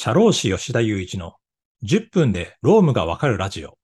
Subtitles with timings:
[0.00, 1.32] 社労士吉田雄一の
[1.82, 3.76] 10分でロームがわかるラジオ。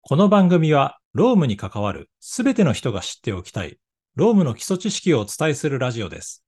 [0.00, 3.76] この番組はロームに関わるすべての人が知っておきたい
[4.14, 6.42] ロームの基礎知識をお伝えするラジオです。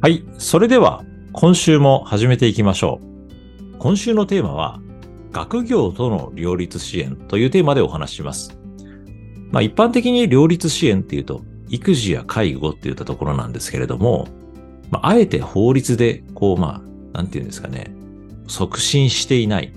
[0.00, 0.24] はい。
[0.38, 1.04] それでは
[1.34, 2.98] 今週も始めていきましょ
[3.74, 3.76] う。
[3.78, 4.80] 今週のテーマは
[5.32, 8.58] 学業との両立支援というテーマでお話しします。
[9.50, 14.28] まあ一般的に両立支援っていうと育児や介護っていったところなんですけれども、
[14.90, 16.82] まあ、あえて法律で、こう、ま
[17.14, 17.94] あ、なんていうんですかね、
[18.48, 19.72] 促進していない、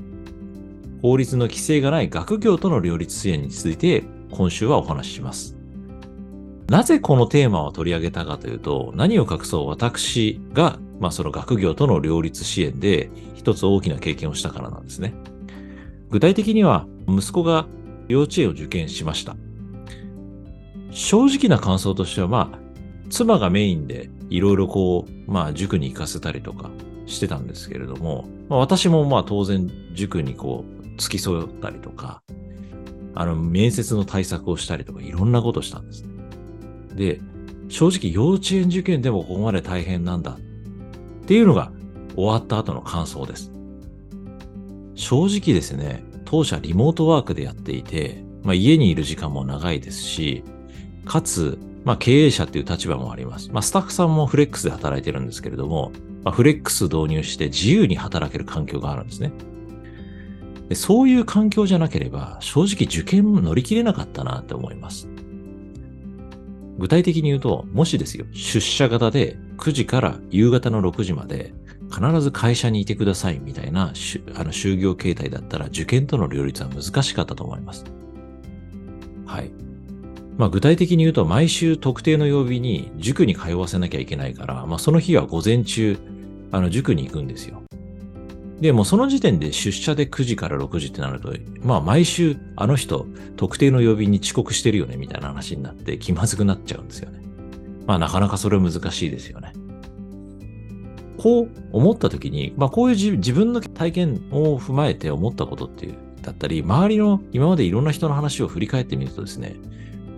[1.01, 5.55] 法律の規制がない学業との両立支援について、今週はお話しします。
[6.67, 15.13] なぜこのテーマを取り上げたかというと、何を隠そう私が、まあその学業との両立支援で一つ大きな経験をしたからなんですね。
[16.09, 17.67] 具体的には、息子が
[18.07, 19.35] 幼稚園を受験しました。
[20.93, 22.59] 正直な感想としては、まあ、
[23.09, 26.69] 妻がメインでいろいろこう、まあ、塾に行かせたりとか
[27.05, 32.21] してたんですけれども、まあ、私もまあ当然塾にこう、付き添ったりとか、
[33.15, 36.13] あの、面接の対策をしたりとか、いろんなことしたんですね。
[36.95, 37.21] で、
[37.69, 41.71] 正直幼稚園受験でもここまで大変なんだっていうのが
[42.15, 43.51] 終わった後の感想です。
[44.95, 50.43] 正直ですね、当社リモートワークでやっていて、まあ、家にいる時間も長いですし、
[51.05, 53.49] かつ、まあ、経営者っていう立場もあります。
[53.51, 55.91] まあ、スタッフさんもフレックスで働いてるんですけれども、
[56.23, 59.31] まあ、フレックス導入して自由に働ける環境があるんですね。
[60.69, 65.09] でそういう環境じゃなければ、正直受験も乗り切れなかったなって思います。
[66.77, 71.53] 具体的に言うと、もしですよ、出社型で9時から夕方の6時まで
[71.93, 73.85] 必ず会社にいてくださいみたいなあ
[74.43, 77.85] の就業形態だったら受験との両立は難しかったと思います。
[79.27, 79.51] はい。
[80.37, 85.97] まあ具体的に言うと毎週特定の曜日に塾に通わせなきゃいけないから、まあその日は午前中、
[86.51, 87.61] あの塾に行くんですよ。
[88.59, 97.19] で、もその時点で出社で9時から6時ってなると、まあ毎週あの人特定の曜日に遅刻してるよねみたいな話になって気まずくなっちゃうんですよね。
[97.85, 99.53] まあなかなかそれ難しいですよね。
[101.17, 109.55] こう思った時に、まあこういう自分の体験を踏まえて思ったことっていう、だったり、周りの今までいろんな人の話を振り返ってみるとですね、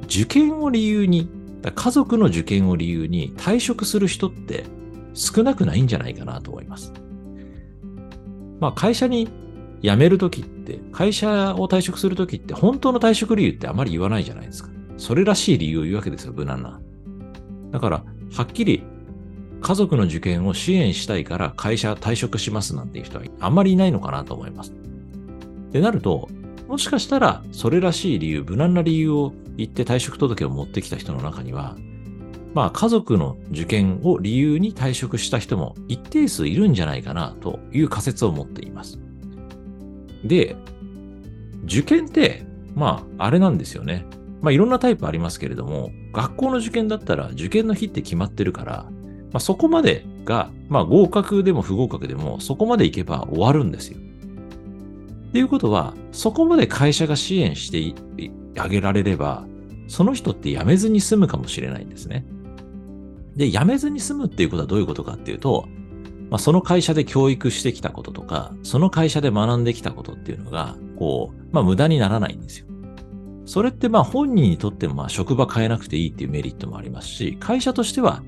[0.06, 1.30] 受験を理由に、
[1.64, 4.66] 家族の受験を理由に退職する人って
[5.14, 6.94] 少なくないんじゃないかなと思います。
[8.60, 9.28] まあ会社に
[9.82, 14.70] 辞めるときって、会社を退職するときって本当の退職理由ってあまり言わないじゃないですか。
[14.98, 16.80] それらしい理由を言うわけですよ、無難な。
[17.72, 18.84] だから、はっきり
[19.62, 24.72] 家族の受験を支援したいから会社退職しますなんていう人はあんまりいないのかなと思います。
[24.72, 26.30] ってなると、
[26.68, 31.76] もしかしたら、それらしい理由、無難な理由を言って退職届を持ってきた人の中には、
[32.54, 38.98] まあ家族の受験を理由に退職した人も一定数いるんじゃないかなという仮説を持っています。
[40.24, 40.56] で、
[41.66, 44.06] 受験って、まああれなんですよね。
[44.42, 48.86] まあいろんなタイプありますけれども、学校の受験だったら受験の日って決まってるから、
[49.32, 54.00] まあそこまでが、まあ合格でも不合格でもそこまで行けば終わるんですよ。
[55.36, 57.94] っていうことは、そこまで会社が支援して
[58.58, 59.46] あげられれば、
[59.90, 62.26] その人って辞めずに済むかもしれないんですね。
[63.36, 65.68] で、辞めずに済むっていうことはどういうことかっていうと、
[66.30, 72.68] まあ、その会社で教育してきたこととか、その会社で学んできたことっていうのが、こう、まあ無駄にならないんですよ。
[73.46, 78.24] それってまあ本人にとってもまあ職場変えなくていいっていうメリットもありますし、会社としては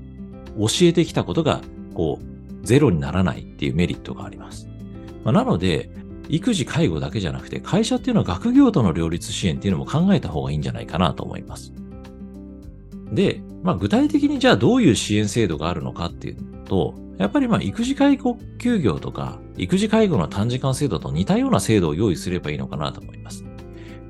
[0.58, 1.62] 教えてきたことが、
[1.94, 4.68] こう、ゼロにならないっていうメリットがあります。
[5.24, 5.90] まあ、なので、
[6.28, 11.72] 育児介護だけじゃなくて、会社っていうのは学業との両立支援っていうのも考えた方がいいんじゃないかなと思います。
[13.12, 23.44] で、まあ具体的にじゃあどういう支援制度があるのかっていうと、やっぱりまあ育児介護休業とか、育児介護の短時間制度と似たような制度を用意すればいいのかなと思います。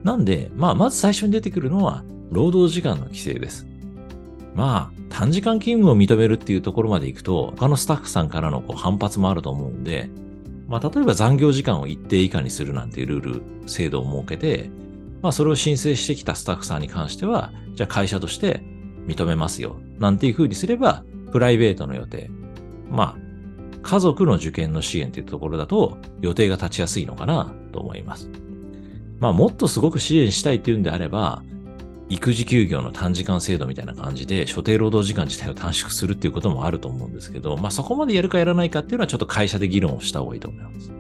[0.03, 3.67] なんで、まあまず最初に出てくるのは、労働時間の規制です。
[4.55, 10.11] まあ、短時間勤務を認めるっていうところまで行くと、他のスタッフさんからのこう反発もあると思うんで、
[10.69, 14.71] まあ、例えば残業時間を一定以下にするなんていうルール、制度を設けて、
[15.23, 18.61] まあ、それを申請してきたスタッフさんに関しては、じゃあ会社として
[19.07, 19.81] 認めますよ。
[19.99, 22.31] なんていうふうにすれば、プライベートの予定。
[22.91, 23.29] まあ、
[23.83, 28.31] 家族の受験の支援っていうところだと、予定が立ちやすいのかなと思います。
[29.21, 31.43] まあ、もっとすごく支援したいっていうんであれば、
[32.09, 40.91] 育児休業の短時間制度みたいな感じで、所定労働時間自体を短縮するっていうこともあると思うんですけど、まあそこまでやるかやらないかっていうのはちょっと会社で議論をした方がいいと思います。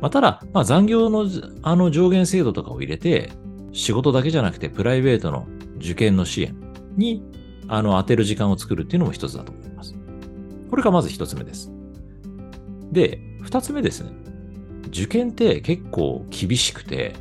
[0.00, 1.28] まあただ、まあ残業の
[1.62, 3.32] あの上限制度とかを入れて、
[3.72, 5.46] 仕事だけじゃなくてプライベートの
[5.78, 6.56] 受験の支援
[6.96, 7.22] に、
[7.68, 9.94] あの当てる時間を作るっていうのも一つだと思います。
[10.70, 11.70] これがまず一つ目です。
[12.90, 14.12] で、二つ目ですね。
[14.88, 17.14] 受験って結構厳しくて、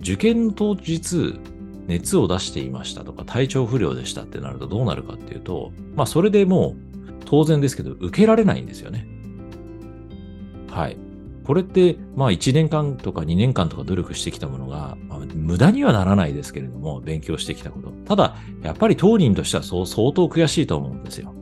[0.00, 1.38] 受験当日
[1.86, 9.06] 熱を出していましたとか体調不良でしたってなるとどうなるかっていうと、まあそれでもう当然ですけど受けられないんですよね。
[10.70, 10.96] はい。
[11.44, 17.90] これって、まあ1年間とか2年間とか努力してきたものが、まあ、無駄にはならないですけれども、勉強してきたこと。
[18.06, 21.34] ただ、やっぱり当人としてはそう相当悔しいと思うんですよ。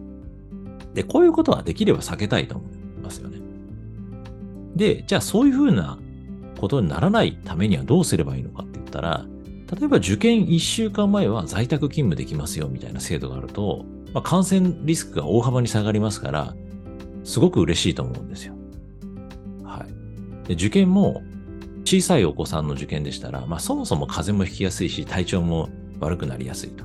[0.93, 2.71] で、こういうことはできれば避けたいと思い
[3.03, 3.38] ますよね。
[4.75, 5.99] で、じゃあそういうふうな
[6.59, 9.25] ことにならないためにはどうすればいいのかって言ったら、
[9.79, 16.55] 例えば受験1週間前は在宅勤務できますよみたいな制度があると、まあ、感染リスクが大幅に下がりますから、
[17.25, 18.55] すごく嬉しいと思うんですよ。
[19.65, 19.87] は
[20.45, 20.49] い。
[20.49, 21.23] で受験も
[21.85, 25.71] 小さいお子さんの受験でしたら、まあそもそも風邪もひきやすいし、体調も
[26.01, 26.85] 悪くなりやすいと。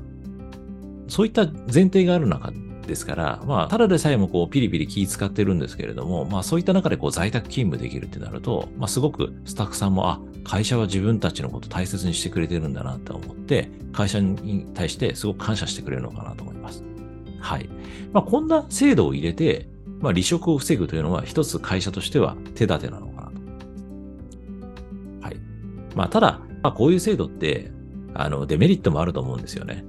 [1.09, 2.51] そういった前提がある中
[2.87, 16.83] ですから、まあ、ただでさえもこう、ピリピリ気使ってるんですけれども、まあ、そういった中でこう、在宅勤務できるってなると、まあ、すごくスタッフさんも、あ、会社は自分たちのこと大切にしてくれてるんだなって思って、会社に対してすごく感謝してくれるのかなと思います。
[17.39, 17.69] はい。
[18.13, 19.69] まあ、こんな制度を入れて、
[19.99, 23.37] まあ、離職を防ぐというのは、一つ会社としては手立てなのかなと。
[25.21, 25.37] はい。
[25.95, 27.71] まあ、ただ、まあ、こういう制度って、
[28.13, 29.83] あの、デメリットもあると思うんですよね。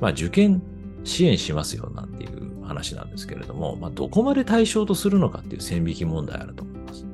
[0.00, 0.62] まあ、受験
[1.04, 7.04] 支援しますよなんていう話なんですけれども、まあ、どこまで対象とするのかっていう線引き問題あると思います。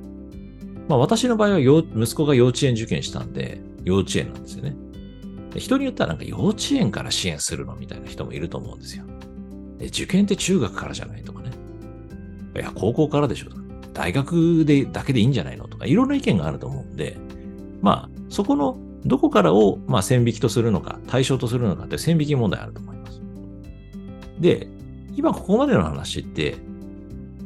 [0.89, 4.77] まあ、私の場合は息子が幼稚園受験したんで、幼稚園なんですよね。
[5.57, 9.05] 人によってはなんか幼稚園から支援するのみたいな人もいると思うんですよ。
[9.79, 11.51] で受験って中学からじゃないとかね。
[12.55, 13.63] いや、高校からでしょとか。
[13.95, 17.17] 大学でだけでいいんじゃないのとか、いろんな意見があると思うんで、
[17.81, 22.86] まあ、そこのどこからを、まあ、線引きとするのか、対象とするのかって線引き問題あると。
[24.41, 24.69] で、
[25.17, 26.57] 今ここまでの話って、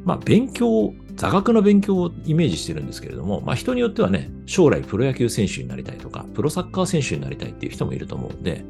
[0.04, 8.64] まあ、勉強、座学の勉強をイメージしてるんですけれども、まあ、人によってはね、将来プロ野球選手になりたいとか、プロサッカー選手になりたいっていう人もいると思うんで、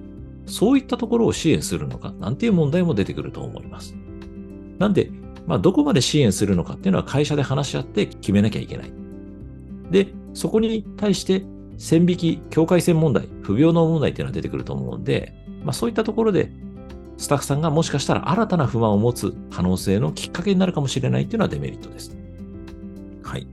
[0.46, 3.94] そういったところを支援するのか、なんていう問題も出てくると思います。
[4.78, 5.10] なんで、
[5.46, 8.92] まあ、どこまで支援するのかっていうのは会社で話し合って決めなきゃいけない。
[9.90, 11.42] で、そこに対して
[11.78, 15.34] 線引き、境界線問題、不平等問題っていうのは出てくると思うんで、
[15.64, 16.50] まあ、そういったところで
[17.20, 22.16] スタッフさんがもしかしたら新たな不満を持つ可能性のきっかけになるかもしれないっていうのはデメリットです。
[23.22, 23.46] はい。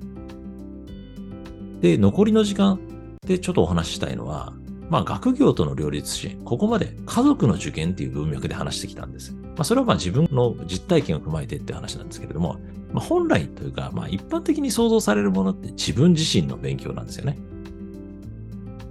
[1.82, 2.80] で、残りの時間
[3.26, 4.54] でちょっとお話ししたいのは、
[4.90, 6.38] まあ、学業との両立支援。
[6.46, 9.34] ここまで家族の受験っていう文脈で話してきたんです。
[9.34, 12.62] まあ、それはまあ自分の実体験を踏まえてって話なんですけれども、
[12.94, 17.38] まあ、本来というか、まあ、一般的に想像されるものって自分自身の勉強なんですよね。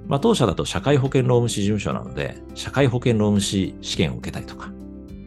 [0.08, 4.70] まあ、当社だと社会保険労務士事務所なので、社会保険労務士試験を受けたいとか、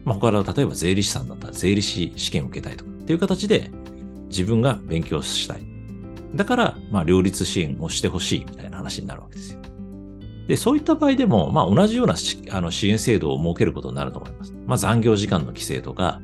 [0.04, 3.70] まあ、他の例えば税理士さんだったら税理士試験を受けたいとかっていう形で
[4.28, 5.70] 自分が勉強したい。
[6.34, 9.60] だから、まあ、両立支援をしてほしいみたいな話になるわけですよ。
[10.46, 12.14] で、そういった場合でも、まあ、同じような
[12.50, 14.54] あの支援制度を設けることになると思います。
[14.66, 16.20] まあ、残業時間の規制とか、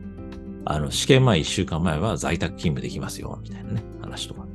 [0.64, 4.45] あの、試験前1週間前は在宅勤務できますよ、みたいなね、話とか。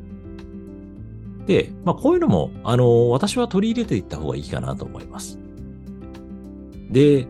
[1.46, 5.40] で、まあ、こういうのも、あの、私は取り入れていった方がいいかなと思います。
[6.90, 7.28] で、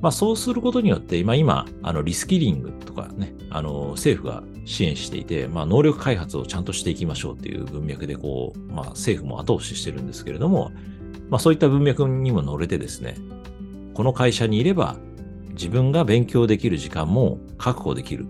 [0.00, 10.72] まあ、そうすることによって、今、今、あの、リスキリングとかね、あの、政府が支援していて、まあ、能力開発をちゃんとしていきましょうっていう文脈で、こう、まあ、政府も後押ししてるんですけれども、
[11.30, 13.16] まあ、そういった文脈にも乗れてですね、
[13.94, 14.96] この会社にいれば、
[15.50, 18.26] 自分が勉強できる時間も確保できる。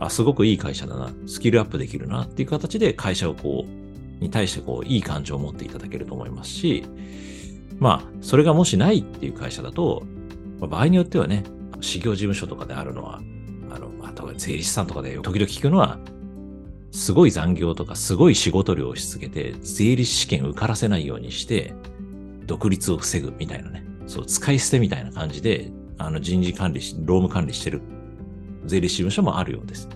[0.00, 1.10] あ、すごくいい会社だな。
[1.26, 3.85] スキルアップできるなっていう形で会社をこう、
[4.20, 6.84] に対してこう、いい感情を持っていただけると思いますし、
[7.78, 10.02] まあ、それがもしないっていう会社だと、
[10.60, 11.44] まあ、場合によってはね、
[11.80, 13.20] 事業事務所とかであるのは、
[13.70, 15.98] あの、まあ、税理士さんとかで時々聞くのは、
[16.92, 21.74] すごい残業とかすごい仕事量をし続けて、税理士試験受からせないようにして、
[22.46, 27.82] 独立を防ぐみたいなね、そう、使い捨てみたいな感じで、あの人事管理し、労務管理してる
[28.64, 29.88] 税理士事務所もあるようです。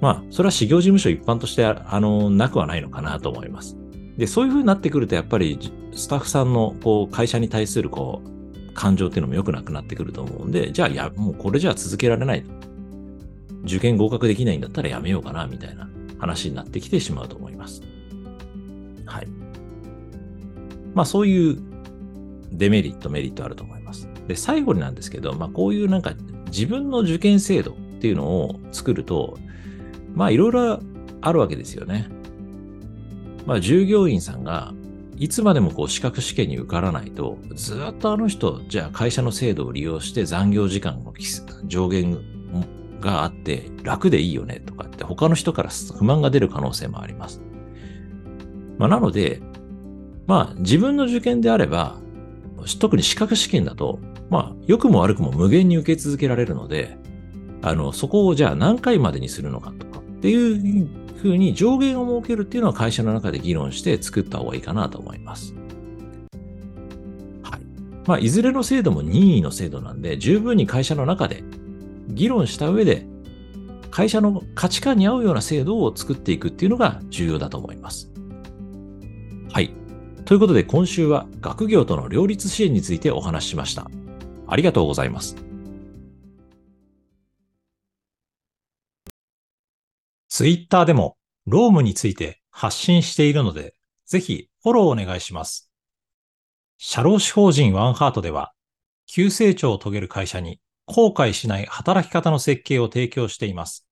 [0.00, 3.76] まあ、それは事業事務所一般として、あの、なくはないのかなと思います。
[4.16, 5.58] で、そういう風になってくると、やっぱり、
[5.94, 12.44] スタッフさんの、こう、会社に対する、こう、感情っていうのも良くなくなってくると思うんで、じゃあ、や、もうこれじゃ続けられない。
[13.64, 15.88] 受験合格できないんだったらやめようかな、みたいな
[16.18, 17.82] 話になってきてしまうと思います。
[19.04, 19.26] はい。
[20.94, 21.58] まあ、そういう
[22.52, 24.08] デメリット、メリットあると思います。
[24.28, 26.14] で、最後になんですけど、まあ、こういうなんか
[26.46, 29.38] 自分の受験制度っていうのを作ると、
[30.14, 30.80] まあ、いろいろ
[31.20, 32.08] あるわけですよね。
[33.46, 34.74] まあ、従業員さんが
[35.16, 41.12] いつまでもこう資格試験に受からないと、ずっとあの人、じゃあ会社の制度を利用して残業時間を
[41.66, 42.18] 上限
[43.00, 47.40] があって楽でいいよねとかって他の人から不満が出る可能性もあります。
[48.78, 49.42] まあ、なので、
[50.28, 51.98] まあ自分の受験であれば、
[52.78, 53.98] 特に資格試験だと、
[54.30, 56.96] まあ良くも悪くも無限に受け続けられるので、
[57.62, 59.86] あの、そこをじゃあ何回までにするのかと
[60.18, 65.54] っていうふうに上限を設けるっていうのは会社の中で議論して作った方がいいかなと思います。
[67.42, 67.60] はい。
[68.06, 71.44] まあ、いずれの制度も任意の制度なんで、十分に会社の中で
[72.08, 73.06] 議論した上で、
[73.90, 78.10] 会社の価値観に合うような制度を作っていくっていうのが重要だと思います。
[79.52, 79.72] はい。
[80.24, 83.88] ということで今週は学業との両立支援についてお話ししました。
[84.46, 85.47] ありがとうございます。
[90.38, 91.16] ツイッターでも
[91.46, 93.74] ロームについて発信しているので、
[94.06, 95.68] ぜひフォローお願いします。
[96.76, 98.52] 社労士法人ワンハートでは、
[99.08, 103.88] 急成長を遂げる会社に後悔しない働き方の設計を提供しています。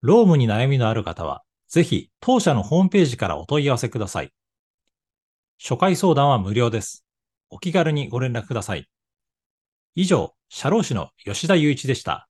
[0.00, 4.32] ロームに悩みのある方は、ぜひ当社のホームページからお問い合わせください。
[5.62, 7.06] 初回相談は無料です。
[7.50, 8.88] お気軽にご連絡ください。
[9.94, 12.28] 以上、社労士の吉田祐一でした。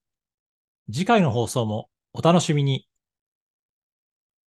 [0.93, 2.88] 次回の放送もお楽しみに。